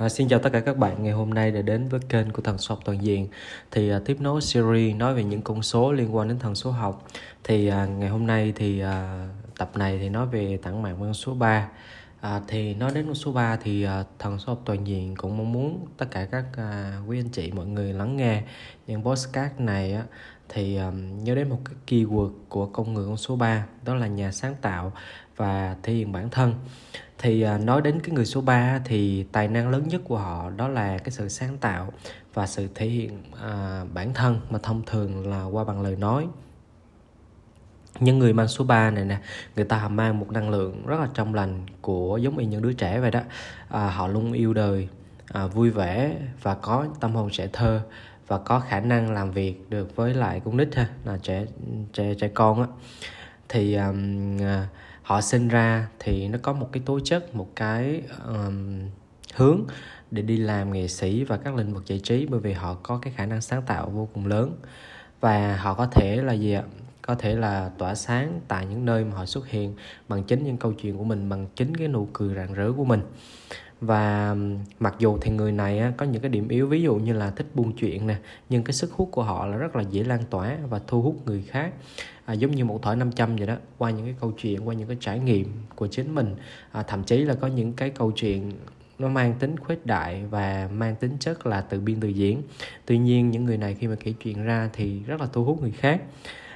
[0.00, 2.42] À, xin chào tất cả các bạn ngày hôm nay đã đến với kênh của
[2.42, 3.28] thần số học toàn diện.
[3.70, 6.70] Thì à, tiếp nối series nói về những con số liên quan đến thần số
[6.70, 7.06] học.
[7.44, 9.28] Thì à, ngày hôm nay thì à,
[9.58, 11.68] tập này thì nói về tảng mạng con số 3
[12.20, 15.36] à, thì nói đến con số 3 thì à, thần số học toàn diện cũng
[15.36, 18.42] mong muốn tất cả các à, quý anh chị mọi người lắng nghe
[18.86, 20.04] những podcast này á,
[20.52, 24.06] thì um, nhớ đến một cái keyword của con người con số 3 đó là
[24.06, 24.92] nhà sáng tạo
[25.36, 26.54] và thể hiện bản thân.
[27.18, 30.50] Thì uh, nói đến cái người số 3 thì tài năng lớn nhất của họ
[30.50, 31.92] đó là cái sự sáng tạo
[32.34, 36.26] và sự thể hiện uh, bản thân mà thông thường là qua bằng lời nói.
[38.00, 39.18] Những người mang số 3 này nè
[39.56, 42.72] người ta mang một năng lượng rất là trong lành của giống như những đứa
[42.72, 43.20] trẻ vậy đó.
[43.68, 44.88] À, họ luôn yêu đời
[45.32, 47.80] à, vui vẻ và có tâm hồn trẻ thơ
[48.30, 51.44] và có khả năng làm việc được với lại con nít ha là trẻ
[51.92, 52.68] trẻ trẻ con á.
[53.48, 54.38] Thì um,
[55.02, 58.88] họ sinh ra thì nó có một cái tố chất một cái um,
[59.34, 59.60] hướng
[60.10, 62.98] để đi làm nghệ sĩ và các lĩnh vực giải trí bởi vì họ có
[63.02, 64.56] cái khả năng sáng tạo vô cùng lớn.
[65.20, 66.62] Và họ có thể là gì ạ?
[67.10, 69.74] Có thể là tỏa sáng tại những nơi mà họ xuất hiện
[70.08, 72.84] bằng chính những câu chuyện của mình bằng chính cái nụ cười rạng rỡ của
[72.84, 73.00] mình.
[73.80, 74.36] Và
[74.80, 77.30] mặc dù thì người này á, có những cái điểm yếu ví dụ như là
[77.30, 78.16] thích buôn chuyện nè
[78.48, 81.16] nhưng cái sức hút của họ là rất là dễ lan tỏa và thu hút
[81.26, 81.72] người khác.
[82.24, 84.88] À, giống như một thỏi 500 vậy đó qua những cái câu chuyện qua những
[84.88, 86.36] cái trải nghiệm của chính mình.
[86.72, 88.52] À, thậm chí là có những cái câu chuyện
[88.98, 92.42] nó mang tính khuếch đại và mang tính chất là tự biên tự diễn.
[92.86, 95.60] Tuy nhiên những người này khi mà kể chuyện ra thì rất là thu hút
[95.60, 96.02] người khác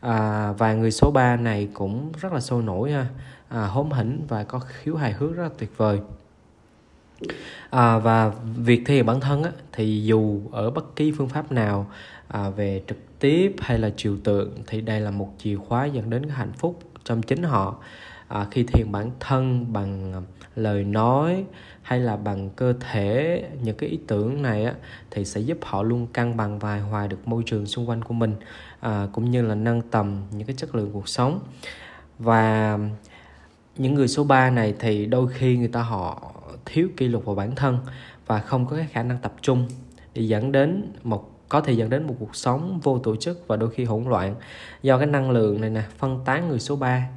[0.00, 3.06] à, và người số 3 này cũng rất là sôi nổi ha.
[3.48, 6.00] À, hóm hỉnh và có khiếu hài hước rất là tuyệt vời.
[7.70, 11.52] À, và việc thể hiện bản thân á, thì dù ở bất kỳ phương pháp
[11.52, 11.86] nào
[12.28, 16.10] à, về trực tiếp hay là trừu tượng thì đây là một chìa khóa dẫn
[16.10, 17.76] đến hạnh phúc trong chính họ.
[18.28, 20.22] À, khi thiền bản thân bằng
[20.56, 21.44] lời nói
[21.82, 24.74] hay là bằng cơ thể những cái ý tưởng này á,
[25.10, 28.14] thì sẽ giúp họ luôn cân bằng và hòa được môi trường xung quanh của
[28.14, 28.34] mình
[28.80, 31.40] à, cũng như là nâng tầm những cái chất lượng cuộc sống.
[32.18, 32.78] Và
[33.76, 36.32] những người số 3 này thì đôi khi người ta họ
[36.64, 37.78] thiếu kỷ luật vào bản thân
[38.26, 39.66] và không có cái khả năng tập trung
[40.14, 43.56] để dẫn đến một có thể dẫn đến một cuộc sống vô tổ chức và
[43.56, 44.34] đôi khi hỗn loạn.
[44.82, 47.08] Do cái năng lượng này nè phân tán người số 3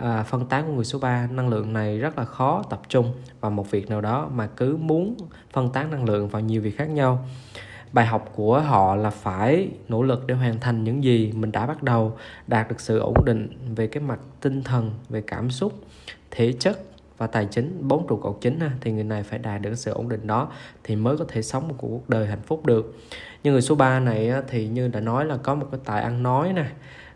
[0.00, 3.12] à, phân tán của người số 3 năng lượng này rất là khó tập trung
[3.40, 5.16] vào một việc nào đó mà cứ muốn
[5.52, 7.26] phân tán năng lượng vào nhiều việc khác nhau.
[7.92, 11.66] Bài học của họ là phải nỗ lực để hoàn thành những gì mình đã
[11.66, 12.16] bắt đầu
[12.46, 15.72] đạt được sự ổn định về cái mặt tinh thần về cảm xúc
[16.30, 16.80] thể chất
[17.18, 17.88] và tài chính.
[17.88, 20.48] Bốn trụ cột chính ha, thì người này phải đạt được sự ổn định đó
[20.84, 22.96] thì mới có thể sống một cuộc đời hạnh phúc được.
[23.42, 26.22] Nhưng người số 3 này thì như đã nói là có một cái tài ăn
[26.22, 26.66] nói nè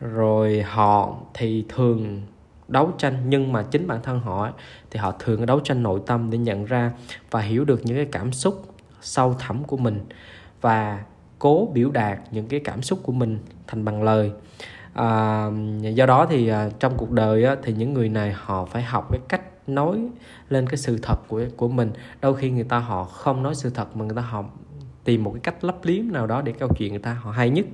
[0.00, 2.22] rồi họ thì thường
[2.72, 4.50] đấu tranh nhưng mà chính bản thân họ
[4.90, 6.92] thì họ thường đấu tranh nội tâm để nhận ra
[7.30, 10.00] và hiểu được những cái cảm xúc sâu thẳm của mình
[10.60, 11.04] và
[11.38, 14.32] cố biểu đạt những cái cảm xúc của mình thành bằng lời.
[14.94, 15.46] À,
[15.94, 19.08] do đó thì à, trong cuộc đời á, thì những người này họ phải học
[19.10, 20.08] cái cách nói
[20.48, 21.92] lên cái sự thật của của mình.
[22.20, 24.44] Đôi khi người ta họ không nói sự thật mà người ta họ
[25.04, 27.50] tìm một cái cách lấp liếm nào đó để câu chuyện người ta họ hay
[27.50, 27.66] nhất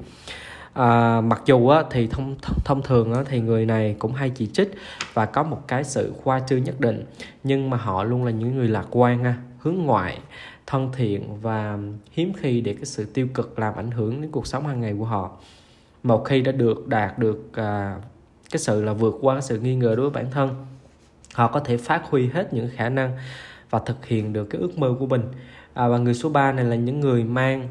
[0.73, 4.47] à, mặc dù á, thì thông thông thường á, thì người này cũng hay chỉ
[4.47, 4.75] trích
[5.15, 7.05] và có một cái sự khoa trương nhất định.
[7.45, 10.19] Nhưng mà họ luôn là những người lạc quan ha, hướng ngoại
[10.67, 11.79] thân thiện và
[12.12, 14.95] hiếm khi để cái sự tiêu cực làm ảnh hưởng đến cuộc sống hàng ngày
[14.99, 15.31] của họ.
[16.03, 17.97] Một khi đã được đạt được à,
[18.50, 20.67] cái sự là vượt qua cái sự nghi ngờ đối với bản thân
[21.35, 23.17] họ có thể phát huy hết những khả năng
[23.71, 25.23] và thực hiện được cái ước mơ của mình.
[25.75, 27.69] À, và người số 3 này là những người mang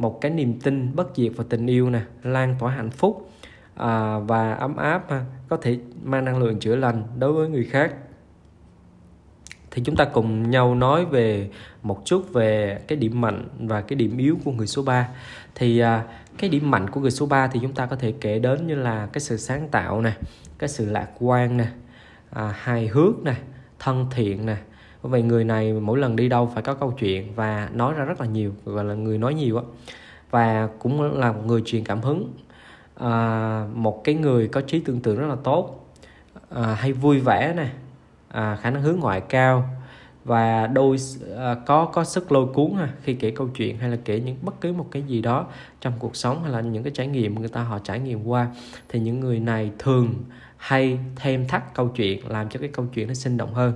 [0.00, 3.30] một cái niềm tin bất diệt vào tình yêu nè lan tỏa hạnh phúc
[3.74, 7.64] à, và ấm áp ha, có thể mang năng lượng chữa lành đối với người
[7.64, 7.94] khác.
[9.70, 11.50] Thì chúng ta cùng nhau nói về
[11.82, 15.08] một chút về cái điểm mạnh và cái điểm yếu của người số 3
[15.54, 16.04] thì à,
[16.38, 18.74] cái điểm mạnh của người số 3 thì chúng ta có thể kể đến như
[18.74, 20.12] là cái sự sáng tạo nè
[20.58, 21.66] cái sự lạc quan nè
[22.30, 23.34] à, hài hước nè
[23.78, 24.56] thân thiện nè
[25.02, 28.20] vì người này mỗi lần đi đâu phải có câu chuyện và nói ra rất
[28.20, 29.62] là nhiều gọi là người nói nhiều á.
[30.30, 32.32] Và cũng là một người truyền cảm hứng.
[32.94, 35.80] À, một cái người có trí tưởng tượng rất là tốt
[36.50, 37.68] à, hay vui vẻ nè
[38.28, 39.70] à, khả năng hướng ngoại cao
[40.24, 40.96] và đôi
[41.36, 44.36] à, có có sức lôi cuốn ha khi kể câu chuyện hay là kể những
[44.42, 45.46] bất cứ một cái gì đó
[45.80, 48.48] trong cuộc sống hay là những cái trải nghiệm người ta họ trải nghiệm qua
[48.88, 50.14] thì những người này thường
[50.56, 53.72] hay thêm thắt câu chuyện làm cho cái câu chuyện nó sinh động hơn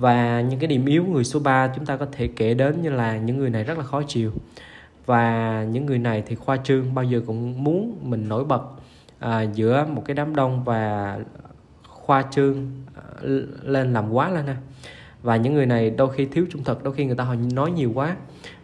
[0.00, 2.82] và những cái điểm yếu của người số 3 chúng ta có thể kể đến
[2.82, 4.32] như là những người này rất là khó chịu.
[5.06, 8.62] Và những người này thì khoa trương bao giờ cũng muốn mình nổi bật
[9.18, 11.18] à, giữa một cái đám đông và
[11.88, 13.02] khoa trương à,
[13.62, 14.56] lên làm quá lên ha
[15.22, 17.70] và những người này đôi khi thiếu trung thực đôi khi người ta họ nói
[17.70, 18.16] nhiều quá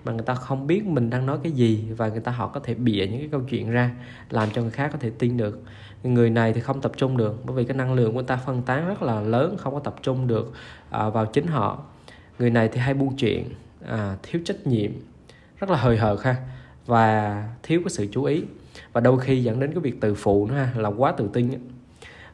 [0.05, 2.61] mà người ta không biết mình đang nói cái gì và người ta họ có
[2.61, 3.91] thể bịa những cái câu chuyện ra
[4.31, 5.63] làm cho người khác có thể tin được.
[6.03, 8.37] Người này thì không tập trung được bởi vì cái năng lượng của người ta
[8.37, 10.53] phân tán rất là lớn không có tập trung được
[10.91, 11.83] à, vào chính họ.
[12.39, 13.45] Người này thì hay buôn chuyện
[13.87, 14.91] à, thiếu trách nhiệm
[15.59, 16.37] rất là hời hợt ha
[16.87, 18.43] và thiếu cái sự chú ý.
[18.93, 21.51] Và đôi khi dẫn đến cái việc tự phụ nữa ha là quá tự tin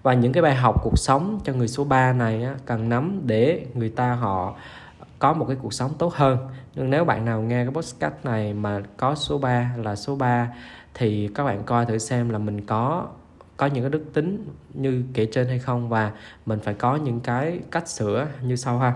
[0.02, 3.20] và những cái bài học cuộc sống cho người số 3 này á, cần nắm
[3.26, 4.54] để người ta họ
[5.18, 6.38] có một cái cuộc sống tốt hơn.
[6.74, 10.48] Nhưng nếu bạn nào nghe cái podcast này mà có số 3 là số 3
[10.94, 13.06] thì các bạn coi thử xem là mình có
[13.56, 16.12] có những cái đức tính như kể trên hay không và
[16.46, 18.92] mình phải có những cái cách sửa như sau ha.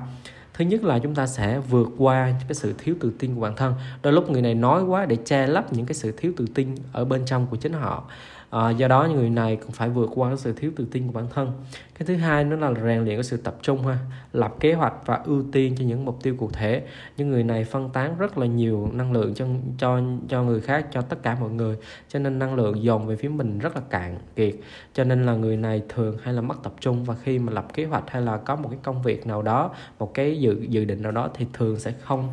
[0.54, 3.56] Thứ nhất là chúng ta sẽ vượt qua cái sự thiếu tự tin của bản
[3.56, 3.74] thân.
[4.02, 6.74] Đôi lúc người này nói quá để che lấp những cái sự thiếu tự tin
[6.92, 8.04] ở bên trong của chính họ
[8.50, 11.12] à, do đó người này cũng phải vượt qua cái sự thiếu tự tin của
[11.12, 11.52] bản thân.
[11.98, 13.98] Cái thứ hai nữa là rèn luyện cái sự tập trung ha
[14.32, 16.82] lập kế hoạch và ưu tiên cho những mục tiêu cụ thể.
[17.16, 19.46] Những người này phân tán rất là nhiều năng lượng cho
[19.78, 21.76] cho cho người khác cho tất cả mọi người
[22.08, 24.54] cho nên năng lượng dồn về phía mình rất là cạn kiệt.
[24.94, 27.66] Cho nên là người này thường hay là mất tập trung và khi mà lập
[27.74, 30.84] kế hoạch hay là có một cái công việc nào đó một cái dự dự
[30.84, 32.28] định nào đó thì thường sẽ không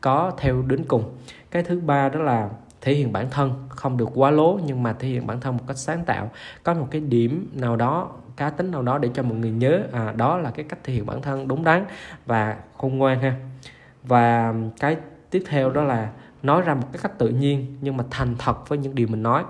[0.00, 1.04] có theo đến cùng.
[1.50, 4.92] Cái thứ ba đó là thể hiện bản thân không được quá lố nhưng mà
[4.92, 6.30] thể hiện bản thân một cách sáng tạo.
[6.62, 9.82] Có một cái điểm nào đó cá tính nào đó để cho mọi người nhớ
[9.92, 11.84] à, đó là cái cách thể hiện bản thân đúng đắn
[12.26, 13.34] và khôn ngoan ha.
[14.02, 14.96] Và cái
[15.30, 16.10] tiếp theo đó là
[16.42, 19.22] nói ra một cái cách tự nhiên nhưng mà thành thật với những điều mình
[19.22, 19.44] nói.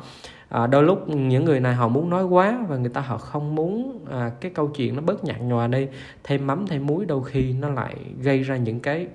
[0.49, 3.55] À, đôi lúc những người này họ muốn nói quá và người ta họ không
[3.55, 5.89] muốn à, cái câu chuyện nó bớt nhạt nhòa đi
[6.25, 9.07] thêm mắm thêm muối đôi khi nó lại gây ra những cái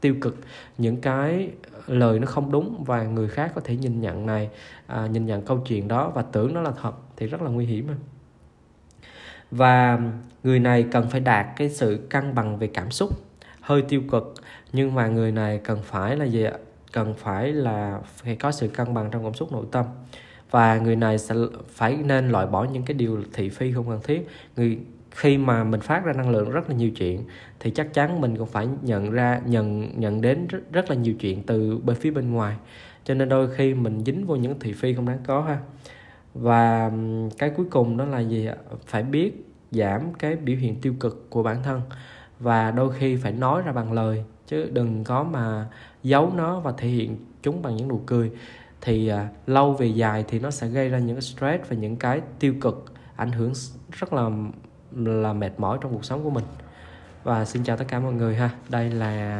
[0.00, 0.36] tiêu cực
[0.78, 1.50] những cái
[1.86, 4.50] lời nó không đúng và người khác có thể nhìn nhận này
[4.86, 7.66] à, nhìn nhận câu chuyện đó và tưởng nó là thật thì rất là nguy
[7.66, 7.88] hiểm
[9.50, 9.98] và
[10.42, 13.10] người này cần phải đạt cái sự cân bằng về cảm xúc
[13.60, 14.34] hơi tiêu cực
[14.72, 16.52] nhưng mà người này cần phải là gì ạ?
[16.92, 19.84] Cần phải là phải có sự cân bằng trong cảm xúc nội tâm.
[20.50, 21.34] Và người này sẽ
[21.68, 24.28] phải nên loại bỏ những cái điều thị phi không cần thiết.
[24.56, 24.78] Người
[25.18, 27.24] khi mà mình phát ra năng lượng rất là nhiều chuyện
[27.60, 31.14] thì chắc chắn mình cũng phải nhận ra nhận nhận đến rất, rất là nhiều
[31.14, 32.56] chuyện từ bên phía bên ngoài.
[33.04, 35.58] Cho nên đôi khi mình dính vô những thị phi không đáng có ha.
[36.34, 36.92] Và
[37.38, 38.48] cái cuối cùng đó là gì
[38.86, 41.80] phải biết giảm cái biểu hiện tiêu cực của bản thân.
[42.40, 45.66] Và đôi khi phải nói ra bằng lời chứ đừng có mà
[46.02, 48.30] giấu nó và thể hiện chúng bằng những nụ cười.
[48.80, 52.20] Thì à, lâu về dài thì nó sẽ gây ra những stress và những cái
[52.38, 53.52] tiêu cực ảnh hưởng
[53.92, 54.30] rất là
[54.96, 56.44] là mệt mỏi trong cuộc sống của mình.
[57.24, 58.50] Và xin chào tất cả mọi người ha.
[58.68, 59.38] Đây là